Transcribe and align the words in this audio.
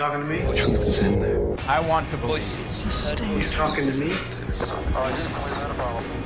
talking 0.00 0.20
to 0.20 0.26
me? 0.26 0.40
The 0.40 0.56
truth 0.56 0.82
is 0.88 0.98
in 1.00 1.20
there. 1.20 1.40
I 1.68 1.78
want 1.80 2.08
to 2.08 2.16
voices. 2.16 2.74
You 3.20 3.42
talking 3.52 3.92
to 3.92 3.96
me? 3.98 4.16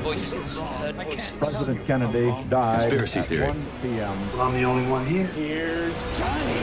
Voices. 0.03 0.59
Voices. 0.95 1.33
President 1.41 1.85
Kennedy 1.87 2.31
died 2.49 2.83
Conspiracy 2.83 3.19
at 3.19 3.25
theory. 3.27 3.47
1 3.49 3.67
p.m. 3.83 4.17
Well, 4.33 4.43
I'm 4.47 4.55
the 4.55 4.65
only 4.65 4.87
one 4.89 5.05
here. 5.07 5.27
Here's 5.35 5.97
Johnny. 6.17 6.55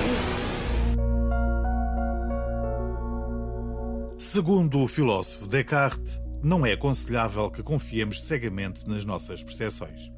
Segundo 4.17 4.79
o 4.79 4.87
filósofo 4.87 5.49
Descartes, 5.49 6.21
não 6.41 6.65
é 6.65 6.73
aconselhável 6.73 7.49
que 7.49 7.62
confiemos 7.62 8.23
cegamente 8.23 8.87
nas 8.87 9.03
nossas 9.03 9.43
percepções. 9.43 10.12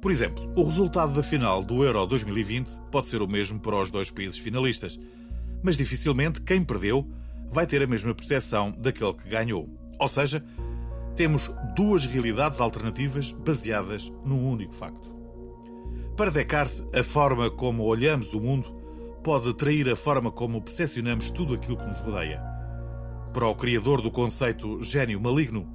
Por 0.00 0.10
exemplo, 0.10 0.52
o 0.56 0.64
resultado 0.64 1.14
da 1.14 1.22
final 1.22 1.62
do 1.62 1.84
Euro 1.84 2.04
2020 2.06 2.68
pode 2.90 3.06
ser 3.06 3.22
o 3.22 3.28
mesmo 3.28 3.60
para 3.60 3.76
os 3.76 3.90
dois 3.90 4.10
países 4.10 4.38
finalistas, 4.38 4.98
mas 5.64 5.78
dificilmente 5.78 6.42
quem 6.42 6.62
perdeu 6.62 7.10
vai 7.50 7.66
ter 7.66 7.82
a 7.82 7.86
mesma 7.86 8.14
percepção 8.14 8.70
daquele 8.70 9.14
que 9.14 9.28
ganhou. 9.28 9.68
Ou 9.98 10.08
seja, 10.08 10.44
temos 11.16 11.50
duas 11.74 12.04
realidades 12.04 12.60
alternativas 12.60 13.32
baseadas 13.32 14.12
num 14.24 14.46
único 14.46 14.74
facto. 14.74 15.14
Para 16.16 16.30
Descartes, 16.30 16.84
a 16.94 17.02
forma 17.02 17.50
como 17.50 17.84
olhamos 17.84 18.34
o 18.34 18.40
mundo 18.40 18.68
pode 19.22 19.54
trair 19.54 19.88
a 19.88 19.96
forma 19.96 20.30
como 20.30 20.60
percepcionamos 20.60 21.30
tudo 21.30 21.54
aquilo 21.54 21.78
que 21.78 21.86
nos 21.86 22.00
rodeia. 22.00 22.42
Para 23.32 23.48
o 23.48 23.54
criador 23.54 24.02
do 24.02 24.10
conceito 24.10 24.82
gênio 24.82 25.18
maligno, 25.18 25.66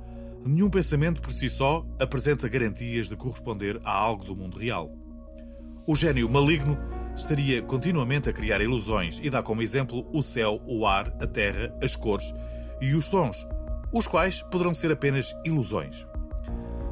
nenhum 0.46 0.70
pensamento 0.70 1.20
por 1.20 1.32
si 1.32 1.50
só 1.50 1.84
apresenta 2.00 2.48
garantias 2.48 3.10
de 3.10 3.16
corresponder 3.16 3.80
a 3.84 3.92
algo 3.92 4.24
do 4.24 4.36
mundo 4.36 4.58
real. 4.58 4.92
O 5.88 5.96
gênio 5.96 6.30
maligno 6.30 6.78
estaria 7.20 7.62
continuamente 7.62 8.30
a 8.30 8.34
criar 8.34 8.62
ilusões 8.62 9.20
e 9.22 9.30
dá 9.30 9.44
como 9.44 9.62
exemplo 9.62 10.08
o 10.14 10.24
céu, 10.24 10.62
o 10.66 10.86
ar, 10.86 11.14
a 11.22 11.28
terra, 11.28 11.74
as 11.84 11.96
cores 11.96 12.34
e 12.82 12.94
os 12.94 13.06
sons, 13.06 13.46
os 13.92 14.08
quais 14.08 14.42
poderão 14.44 14.74
ser 14.74 14.92
apenas 14.92 15.36
ilusões. 15.44 16.08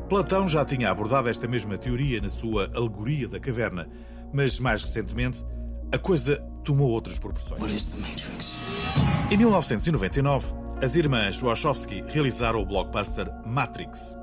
Platão 0.09 0.47
já 0.47 0.63
tinha 0.63 0.89
abordado 0.89 1.29
esta 1.29 1.47
mesma 1.47 1.77
teoria 1.77 2.21
na 2.21 2.29
sua 2.29 2.69
Alegoria 2.75 3.27
da 3.27 3.39
Caverna, 3.39 3.89
mas 4.33 4.59
mais 4.59 4.81
recentemente 4.81 5.45
a 5.93 5.97
coisa 5.97 6.37
tomou 6.63 6.89
outras 6.89 7.17
proporções. 7.19 7.93
Em 9.31 9.37
1999, 9.37 10.53
as 10.83 10.95
irmãs 10.95 11.39
Wachowski 11.41 12.03
realizaram 12.07 12.61
o 12.61 12.65
blockbuster 12.65 13.27
Matrix. 13.45 14.15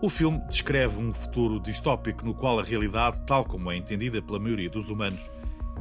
O 0.00 0.08
filme 0.08 0.40
descreve 0.48 0.96
um 0.96 1.12
futuro 1.12 1.58
distópico 1.58 2.24
no 2.24 2.32
qual 2.32 2.60
a 2.60 2.62
realidade, 2.62 3.20
tal 3.22 3.44
como 3.44 3.68
é 3.68 3.76
entendida 3.76 4.22
pela 4.22 4.38
maioria 4.38 4.70
dos 4.70 4.90
humanos, 4.90 5.28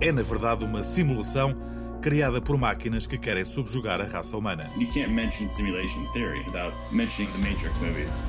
é 0.01 0.11
na 0.11 0.23
verdade 0.23 0.65
uma 0.65 0.83
simulação 0.83 1.55
criada 2.01 2.41
por 2.41 2.57
máquinas 2.57 3.05
que 3.05 3.15
querem 3.15 3.45
subjugar 3.45 4.01
a 4.01 4.05
raça 4.05 4.35
humana. 4.35 4.71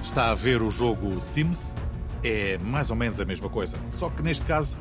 Está 0.03 0.30
a 0.30 0.34
ver 0.34 0.62
o 0.62 0.70
jogo 0.70 1.19
Sims? 1.22 1.75
É 2.23 2.58
mais 2.58 2.91
ou 2.91 2.97
menos 2.97 3.19
a 3.19 3.25
mesma 3.25 3.48
coisa, 3.48 3.78
só 3.91 4.11
que 4.11 4.23
neste 4.23 4.45
caso 4.45 4.77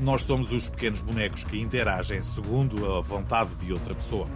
nós 0.00 0.22
somos 0.22 0.52
os 0.52 0.68
pequenos 0.68 1.00
bonecos 1.00 1.42
que 1.42 1.60
interagem 1.60 2.22
segundo 2.22 2.94
a 2.94 3.00
vontade 3.00 3.52
de 3.56 3.72
outra 3.72 3.94
pessoa. 3.94 4.28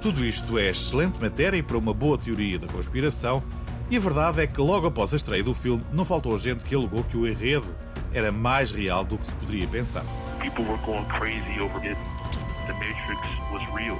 Tudo 0.00 0.24
isto 0.24 0.56
é 0.56 0.70
excelente 0.70 1.20
matéria 1.20 1.60
para 1.64 1.76
uma 1.76 1.92
boa 1.92 2.16
teoria 2.16 2.60
da 2.60 2.68
conspiração, 2.68 3.42
e 3.90 3.96
a 3.96 4.00
verdade 4.00 4.40
é 4.40 4.46
que 4.46 4.60
logo 4.60 4.86
após 4.86 5.12
a 5.12 5.16
estreia 5.16 5.42
do 5.42 5.54
filme 5.54 5.84
não 5.92 6.04
faltou 6.04 6.36
gente 6.38 6.64
que 6.64 6.74
alegou 6.74 7.04
que 7.04 7.16
o 7.16 7.26
enredo 7.26 7.74
era 8.12 8.32
mais 8.32 8.72
real 8.72 9.04
do 9.04 9.16
que 9.18 9.26
se 9.26 9.34
poderia 9.36 9.66
pensar. 9.68 10.04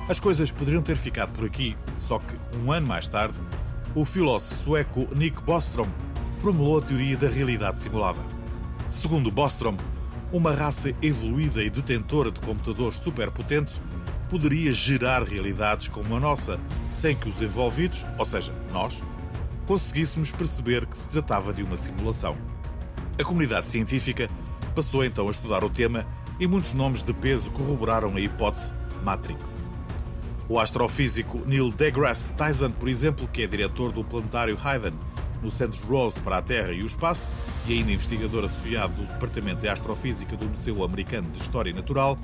As 0.09 0.19
coisas 0.19 0.51
poderiam 0.51 0.83
ter 0.83 0.97
ficado 0.97 1.33
por 1.33 1.45
aqui, 1.45 1.77
só 1.97 2.19
que 2.19 2.37
um 2.59 2.73
ano 2.73 2.87
mais 2.87 3.07
tarde, 3.07 3.39
o 3.95 4.05
filósofo 4.05 4.55
sueco 4.55 5.09
Nick 5.15 5.41
Bostrom 5.43 5.89
formulou 6.39 6.79
a 6.79 6.83
teoria 6.83 7.17
da 7.17 7.29
realidade 7.29 7.81
simulada. 7.81 8.21
Segundo 8.89 9.31
Bostrom, 9.31 9.77
uma 10.33 10.53
raça 10.53 10.93
evoluída 11.01 11.63
e 11.63 11.71
detentora 11.71 12.31
de 12.31 12.41
computadores 12.41 12.99
superpotentes 12.99 13.81
poderia 14.29 14.73
gerar 14.73 15.23
realidades 15.23 15.89
como 15.89 16.17
a 16.17 16.21
nossa, 16.21 16.59
sem 16.91 17.15
que 17.15 17.29
os 17.29 17.41
envolvidos, 17.41 18.05
ou 18.19 18.27
seja, 18.27 18.53
nós, 18.73 19.01
conseguíssemos 19.67 20.33
perceber 20.33 20.87
que 20.87 20.97
se 20.97 21.09
tratava 21.09 21.53
de 21.53 21.63
uma 21.63 21.77
simulação. 21.77 22.37
A 23.19 23.25
comunidade 23.25 23.69
científica 23.69 24.29
passou 24.75 25.05
então 25.05 25.29
a 25.29 25.31
estudar 25.31 25.65
o 25.65 25.71
tema 25.71 26.07
e 26.39 26.47
muitos 26.47 26.75
nomes 26.75 27.03
de 27.03 27.13
peso 27.13 27.51
corroboraram 27.51 28.15
a 28.15 28.21
hipótese 28.21 28.73
Matrix. 29.03 29.65
O 30.49 30.61
astrofísico 30.61 31.43
Neil 31.45 31.73
deGrasse 31.73 32.33
Tyson, 32.35 32.71
por 32.71 32.89
exemplo, 32.89 33.29
que 33.33 33.43
é 33.43 33.47
diretor 33.47 33.91
do 33.91 34.05
planetário 34.05 34.57
Hayden, 34.63 34.93
no 35.43 35.51
Centro 35.51 35.87
Rose 35.87 36.21
para 36.21 36.39
a 36.39 36.43
Terra 36.43 36.73
e 36.73 36.83
o 36.83 36.87
Espaço, 36.87 37.29
e 37.67 37.75
ainda 37.75 37.93
investigador 37.93 38.45
associado 38.45 38.95
do 38.95 39.07
Departamento 39.07 39.61
de 39.63 39.69
Astrofísica 39.69 40.37
do 40.37 40.47
Museu 40.47 40.85
Americano 40.85 41.31
de 41.31 41.41
História 41.41 41.73
Natural, 41.73 42.17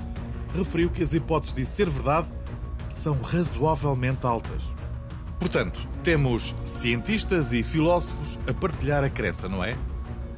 referiu 0.55 0.89
que 0.89 1.03
as 1.03 1.13
hipóteses 1.13 1.55
de 1.55 1.65
ser 1.65 1.89
verdade 1.89 2.27
são 2.91 3.19
razoavelmente 3.21 4.25
altas. 4.25 4.63
Portanto, 5.43 5.85
temos 6.05 6.55
cientistas 6.63 7.51
e 7.51 7.63
filósofos 7.63 8.39
a 8.47 8.53
partilhar 8.53 9.03
a 9.03 9.09
crença, 9.09 9.49
não 9.49 9.61
é? 9.61 9.75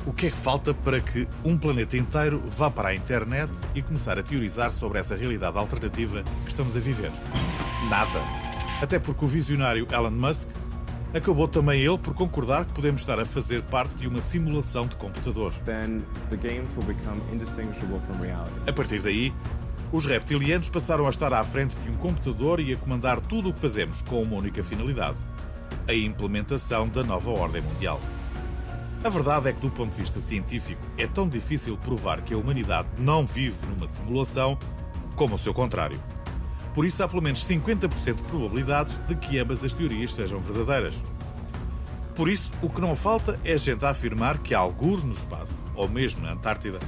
O 0.03 0.11
que 0.11 0.25
é 0.25 0.31
que 0.31 0.35
falta 0.35 0.73
para 0.73 0.99
que 0.99 1.27
um 1.43 1.55
planeta 1.55 1.95
inteiro 1.95 2.41
vá 2.49 2.71
para 2.71 2.89
a 2.89 2.95
internet 2.95 3.53
e 3.75 3.83
começar 3.83 4.17
a 4.17 4.23
teorizar 4.23 4.73
sobre 4.73 4.97
essa 4.97 5.15
realidade 5.15 5.59
alternativa 5.59 6.23
que 6.23 6.49
estamos 6.49 6.75
a 6.75 6.79
viver? 6.79 7.11
Nada. 7.87 8.19
Até 8.81 8.97
porque 8.97 9.23
o 9.23 9.27
visionário 9.27 9.87
Elon 9.91 10.09
Musk 10.09 10.49
acabou 11.13 11.47
também 11.47 11.83
ele 11.83 11.99
por 11.99 12.15
concordar 12.15 12.65
que 12.65 12.73
podemos 12.73 13.01
estar 13.01 13.19
a 13.19 13.25
fazer 13.25 13.61
parte 13.61 13.95
de 13.97 14.07
uma 14.07 14.23
simulação 14.23 14.87
de 14.87 14.95
computador. 14.95 15.53
A 18.67 18.73
partir 18.73 19.03
daí, 19.03 19.31
os 19.95 20.05
reptilianos 20.05 20.69
passaram 20.69 21.07
a 21.07 21.09
estar 21.09 21.33
à 21.33 21.41
frente 21.41 21.73
de 21.77 21.89
um 21.89 21.95
computador 21.95 22.59
e 22.59 22.73
a 22.73 22.75
comandar 22.75 23.21
tudo 23.21 23.47
o 23.47 23.53
que 23.53 23.59
fazemos 23.59 24.01
com 24.01 24.21
uma 24.21 24.35
única 24.35 24.61
finalidade: 24.61 25.17
a 25.87 25.93
implementação 25.93 26.85
da 26.85 27.01
nova 27.01 27.29
ordem 27.29 27.61
mundial. 27.61 28.01
A 29.01 29.07
verdade 29.07 29.47
é 29.47 29.53
que, 29.53 29.61
do 29.61 29.71
ponto 29.71 29.91
de 29.91 30.01
vista 30.01 30.19
científico, 30.19 30.85
é 30.97 31.07
tão 31.07 31.29
difícil 31.29 31.77
provar 31.77 32.21
que 32.23 32.33
a 32.33 32.37
humanidade 32.37 32.89
não 32.97 33.25
vive 33.25 33.65
numa 33.67 33.87
simulação 33.87 34.59
como 35.15 35.35
o 35.35 35.39
seu 35.39 35.53
contrário. 35.53 35.97
Por 36.73 36.83
isso, 36.83 37.01
há 37.01 37.07
pelo 37.07 37.21
menos 37.21 37.47
50% 37.47 38.15
de 38.15 38.23
probabilidades 38.23 38.99
de 39.07 39.15
que 39.15 39.39
ambas 39.39 39.63
as 39.63 39.73
teorias 39.73 40.11
sejam 40.11 40.41
verdadeiras. 40.41 40.95
Por 42.15 42.27
isso, 42.27 42.51
o 42.61 42.69
que 42.69 42.81
não 42.81 42.97
falta 42.97 43.39
é 43.45 43.57
gente 43.57 43.85
a 43.85 43.91
afirmar 43.91 44.39
que 44.39 44.53
há 44.53 44.59
alguns 44.59 45.03
no 45.03 45.13
espaço, 45.13 45.53
ou 45.73 45.87
mesmo 45.87 46.21
na 46.23 46.33
Antártida, 46.33 46.79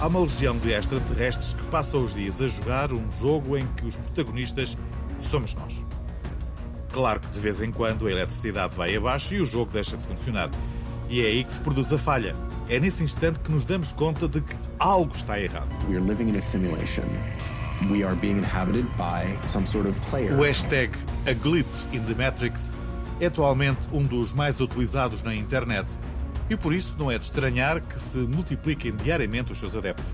há 0.00 0.06
uma 0.06 0.20
legião 0.20 0.56
de 0.58 0.72
extraterrestres 0.72 1.54
que 1.54 1.64
passa 1.66 1.96
os 1.96 2.14
dias 2.14 2.40
a 2.40 2.48
jogar 2.48 2.92
um 2.92 3.10
jogo 3.10 3.56
em 3.56 3.66
que 3.76 3.86
os 3.86 3.96
protagonistas 3.96 4.76
somos 5.18 5.54
nós. 5.54 5.74
Claro 6.92 7.20
que 7.20 7.28
de 7.28 7.40
vez 7.40 7.60
em 7.60 7.72
quando 7.72 8.06
a 8.06 8.10
eletricidade 8.10 8.74
vai 8.76 8.94
abaixo 8.94 9.34
e 9.34 9.40
o 9.40 9.46
jogo 9.46 9.70
deixa 9.72 9.96
de 9.96 10.04
funcionar. 10.04 10.50
E 11.08 11.20
é 11.20 11.26
aí 11.26 11.44
que 11.44 11.52
se 11.52 11.60
produz 11.60 11.92
a 11.92 11.98
falha. 11.98 12.36
É 12.68 12.80
nesse 12.80 13.04
instante 13.04 13.40
que 13.40 13.52
nos 13.52 13.64
damos 13.64 13.92
conta 13.92 14.26
de 14.26 14.40
que 14.40 14.56
algo 14.78 15.14
está 15.14 15.40
errado. 15.40 15.68
We 15.88 15.96
are 15.96 16.04
living 16.04 16.28
in 16.28 16.36
a 16.36 16.40
simulation. 16.40 17.04
We 17.90 18.04
are 18.04 18.14
being 18.14 18.38
inhabited 18.38 18.86
by 18.96 19.36
some 19.46 19.66
sort 19.66 19.88
of 19.88 20.00
player. 20.08 20.32
O 20.38 20.44
hashtag 20.44 20.96
A 21.26 21.34
Glitch 21.34 21.86
in 21.92 22.00
the 22.04 22.14
Matrix 22.14 22.70
é 23.20 23.26
atualmente 23.26 23.80
um 23.92 24.02
dos 24.02 24.32
mais 24.32 24.60
utilizados 24.60 25.22
na 25.22 25.34
internet 25.34 25.86
e 26.48 26.56
por 26.56 26.74
isso 26.74 26.96
não 26.98 27.10
é 27.10 27.18
de 27.18 27.24
estranhar 27.24 27.80
que 27.80 27.98
se 27.98 28.18
multipliquem 28.18 28.94
diariamente 28.94 29.52
os 29.52 29.58
seus 29.58 29.76
adeptos. 29.76 30.10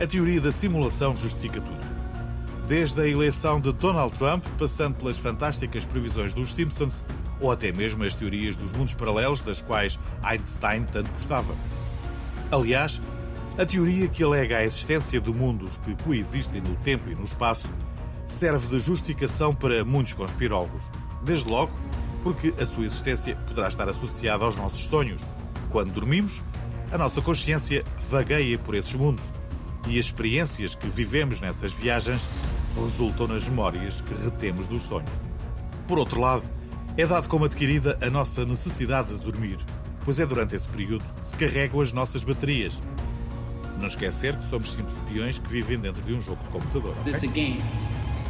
A 0.00 0.06
teoria 0.06 0.40
da 0.40 0.52
simulação 0.52 1.16
justifica 1.16 1.60
tudo. 1.60 1.94
Desde 2.66 3.00
a 3.00 3.06
eleição 3.06 3.60
de 3.60 3.72
Donald 3.72 4.14
Trump, 4.16 4.44
passando 4.58 4.96
pelas 4.96 5.18
fantásticas 5.18 5.86
previsões 5.86 6.34
dos 6.34 6.52
Simpsons 6.52 7.02
ou 7.40 7.52
até 7.52 7.72
mesmo 7.72 8.04
as 8.04 8.14
teorias 8.14 8.56
dos 8.56 8.72
mundos 8.72 8.94
paralelos 8.94 9.40
das 9.40 9.60
quais 9.60 9.98
Einstein 10.22 10.84
tanto 10.84 11.12
gostava. 11.12 11.54
Aliás, 12.50 13.00
a 13.58 13.64
teoria 13.64 14.08
que 14.08 14.24
alega 14.24 14.58
a 14.58 14.64
existência 14.64 15.20
de 15.20 15.32
mundos 15.32 15.76
que 15.76 15.94
coexistem 16.02 16.60
no 16.60 16.74
tempo 16.76 17.08
e 17.08 17.14
no 17.14 17.24
espaço 17.24 17.70
serve 18.26 18.66
de 18.66 18.78
justificação 18.78 19.54
para 19.54 19.84
muitos 19.84 20.14
conspirólogos. 20.14 20.84
Desde 21.22 21.48
logo, 21.50 21.72
porque 22.22 22.54
a 22.60 22.66
sua 22.66 22.84
existência 22.84 23.36
poderá 23.46 23.68
estar 23.68 23.88
associada 23.88 24.44
aos 24.44 24.56
nossos 24.56 24.88
sonhos. 24.88 25.22
Quando 25.74 25.92
dormimos, 25.92 26.40
a 26.92 26.96
nossa 26.96 27.20
consciência 27.20 27.82
vagueia 28.08 28.56
por 28.56 28.76
esses 28.76 28.94
mundos 28.94 29.32
e 29.88 29.98
as 29.98 30.04
experiências 30.04 30.72
que 30.72 30.86
vivemos 30.86 31.40
nessas 31.40 31.72
viagens 31.72 32.24
resultam 32.80 33.26
nas 33.26 33.48
memórias 33.48 34.00
que 34.00 34.14
retemos 34.14 34.68
dos 34.68 34.84
sonhos. 34.84 35.10
Por 35.88 35.98
outro 35.98 36.20
lado, 36.20 36.48
é 36.96 37.04
dado 37.04 37.28
como 37.28 37.44
adquirida 37.44 37.98
a 38.00 38.08
nossa 38.08 38.44
necessidade 38.44 39.14
de 39.14 39.24
dormir, 39.24 39.58
pois 40.04 40.20
é 40.20 40.24
durante 40.24 40.54
esse 40.54 40.68
período 40.68 41.04
que 41.20 41.28
se 41.30 41.34
carregam 41.34 41.80
as 41.80 41.90
nossas 41.90 42.22
baterias. 42.22 42.80
Não 43.76 43.88
esquecer 43.88 44.36
que 44.36 44.44
somos 44.44 44.70
simples 44.70 45.00
peões 45.12 45.40
que 45.40 45.48
vivem 45.48 45.80
dentro 45.80 46.02
de 46.02 46.14
um 46.14 46.20
jogo 46.20 46.40
de 46.44 46.50
computador. 46.50 46.94
ok? 47.00 47.14
It's 47.14 47.24
a 47.24 47.26
game. 47.26 47.60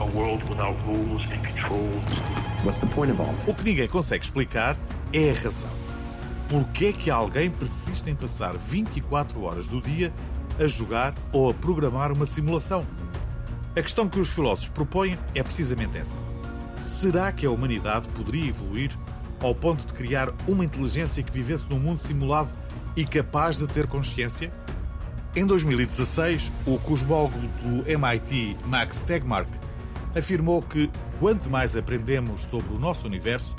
a 0.00 0.04
world 0.16 0.42
without 0.48 0.82
rules 0.86 1.22
and 1.30 1.44
controls. 1.44 2.20
What's 2.64 2.78
the 2.78 2.86
point 2.86 3.12
of 3.12 3.20
all 3.20 3.34
this? 3.34 3.48
O 3.48 3.54
que 3.54 3.64
ninguém 3.64 3.86
consegue 3.86 4.24
explicar 4.24 4.78
é 5.12 5.30
a 5.30 5.34
razão. 5.34 5.84
Por 6.48 6.64
que 6.68 6.86
é 6.86 6.92
que 6.92 7.10
alguém 7.10 7.50
persiste 7.50 8.08
em 8.10 8.14
passar 8.14 8.56
24 8.56 9.42
horas 9.42 9.66
do 9.66 9.80
dia 9.80 10.12
a 10.58 10.66
jogar 10.66 11.14
ou 11.32 11.50
a 11.50 11.54
programar 11.54 12.12
uma 12.12 12.26
simulação? 12.26 12.86
A 13.76 13.82
questão 13.82 14.08
que 14.08 14.20
os 14.20 14.28
filósofos 14.28 14.68
propõem 14.68 15.18
é 15.34 15.42
precisamente 15.42 15.96
essa. 15.96 16.14
Será 16.76 17.32
que 17.32 17.46
a 17.46 17.50
humanidade 17.50 18.08
poderia 18.10 18.50
evoluir 18.50 18.96
ao 19.40 19.54
ponto 19.54 19.86
de 19.86 19.92
criar 19.94 20.32
uma 20.46 20.64
inteligência 20.64 21.22
que 21.22 21.32
vivesse 21.32 21.68
num 21.68 21.78
mundo 21.78 21.98
simulado 21.98 22.52
e 22.94 23.04
capaz 23.04 23.58
de 23.58 23.66
ter 23.66 23.86
consciência? 23.86 24.52
Em 25.34 25.44
2016, 25.46 26.52
o 26.66 26.78
cosmólogo 26.78 27.38
do 27.62 27.90
MIT, 27.90 28.56
Max 28.66 29.02
Tegmark, 29.02 29.48
afirmou 30.14 30.62
que 30.62 30.88
quanto 31.18 31.50
mais 31.50 31.76
aprendemos 31.76 32.44
sobre 32.44 32.72
o 32.72 32.78
nosso 32.78 33.06
universo, 33.06 33.56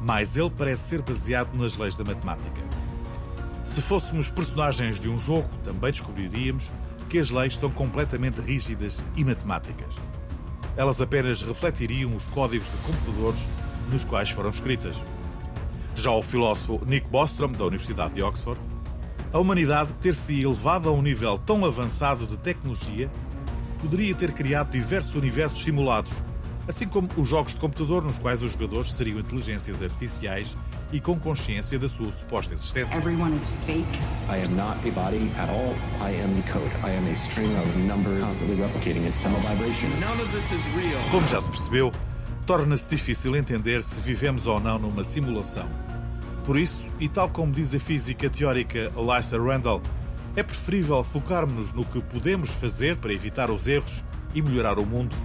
mais 0.00 0.36
ele 0.36 0.50
parece 0.50 0.88
ser 0.88 1.02
baseado 1.02 1.54
nas 1.54 1.76
leis 1.76 1.96
da 1.96 2.04
matemática. 2.04 2.62
Se 3.64 3.82
fôssemos 3.82 4.30
personagens 4.30 4.98
de 4.98 5.08
um 5.08 5.18
jogo, 5.18 5.48
também 5.62 5.90
descobriríamos 5.90 6.70
que 7.08 7.18
as 7.18 7.30
leis 7.30 7.56
são 7.56 7.70
completamente 7.70 8.40
rígidas 8.40 9.02
e 9.16 9.24
matemáticas. 9.24 9.94
Elas 10.76 11.00
apenas 11.00 11.42
refletiriam 11.42 12.14
os 12.14 12.26
códigos 12.28 12.70
de 12.70 12.76
computadores 12.78 13.46
nos 13.90 14.04
quais 14.04 14.30
foram 14.30 14.50
escritas. 14.50 14.96
Já 15.94 16.12
o 16.12 16.22
filósofo 16.22 16.84
Nick 16.86 17.08
Bostrom, 17.08 17.50
da 17.52 17.64
Universidade 17.64 18.14
de 18.14 18.22
Oxford, 18.22 18.60
a 19.32 19.38
humanidade 19.38 19.92
ter-se 19.94 20.40
elevado 20.40 20.88
a 20.88 20.92
um 20.92 21.02
nível 21.02 21.36
tão 21.38 21.64
avançado 21.64 22.26
de 22.26 22.36
tecnologia 22.38 23.10
poderia 23.78 24.14
ter 24.14 24.32
criado 24.32 24.70
diversos 24.70 25.14
universos 25.14 25.62
simulados, 25.62 26.12
assim 26.68 26.86
como 26.86 27.08
os 27.16 27.26
jogos 27.26 27.54
de 27.54 27.60
computador 27.60 28.04
nos 28.04 28.18
quais 28.18 28.42
os 28.42 28.52
jogadores 28.52 28.92
seriam 28.92 29.18
inteligências 29.18 29.82
artificiais 29.82 30.56
e 30.92 31.00
com 31.00 31.18
consciência 31.18 31.78
da 31.78 31.88
sua 31.88 32.12
suposta 32.12 32.54
existência. 32.54 32.94
Everyone 32.94 33.34
is 33.34 33.44
fake. 33.64 33.88
I 34.28 34.44
am 34.44 34.54
not 34.54 34.78
a 34.86 34.92
body 34.92 35.30
at 35.38 35.48
all. 35.48 35.74
I 36.06 36.14
am 36.22 36.40
the 36.40 36.52
code. 36.52 36.70
I 36.84 36.94
am 36.94 37.06
a 37.08 37.14
string 37.14 37.50
of 37.56 37.78
numbers 37.78 38.22
constantly 38.22 38.60
replicating 38.60 39.06
itself. 39.06 39.40
Vibration. 39.48 39.88
None 39.98 40.20
of 40.22 40.30
this 40.32 40.44
is 40.52 40.62
real. 40.76 41.00
Como 41.10 41.26
já 41.26 41.40
se 41.40 41.50
percebeu, 41.50 41.90
torna-se 42.46 42.88
difícil 42.90 43.34
entender 43.34 43.82
se 43.82 44.00
vivemos 44.02 44.46
ou 44.46 44.60
não 44.60 44.78
numa 44.78 45.04
simulação. 45.04 45.68
Por 46.44 46.58
isso, 46.58 46.88
e 47.00 47.08
tal 47.08 47.28
como 47.30 47.52
diz 47.52 47.74
a 47.74 47.80
física 47.80 48.28
teórica 48.28 48.90
Eliza 48.96 49.38
Randall, 49.38 49.82
é 50.36 50.42
preferível 50.42 51.02
focarmos-nos 51.02 51.72
no 51.72 51.84
que 51.84 52.00
podemos 52.00 52.50
fazer 52.50 52.96
para 52.96 53.12
evitar 53.12 53.50
os 53.50 53.66
erros 53.66 54.04
e 54.34 54.40
melhorar 54.40 54.78
o 54.78 54.86
mundo 54.86 55.16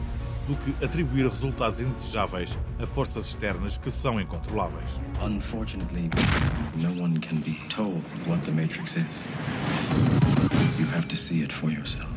do 0.47 0.55
que 0.55 0.85
atribuir 0.85 1.27
resultados 1.27 1.79
indesejáveis 1.79 2.57
a 2.79 2.85
forças 2.85 3.27
externas 3.27 3.77
que 3.77 3.89
são 3.89 4.19
incontroláveis. 4.19 4.89
Unfortunately, 5.21 6.09
no 6.75 6.89
one 7.01 7.19
can 7.19 7.37
be 7.37 7.59
told 7.69 8.03
what 8.27 8.43
the 8.43 8.51
Matrix 8.51 8.95
is. 8.95 9.21
You 10.77 10.85
have 10.87 11.07
to 11.07 11.15
see 11.15 11.41
it 11.43 11.51
for 11.51 11.69
yourself. 11.69 12.12